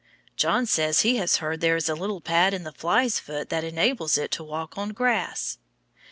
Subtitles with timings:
[0.35, 3.63] John says he has heard there is a little pad in the fly's foot that
[3.63, 5.59] enables it to walk on glass.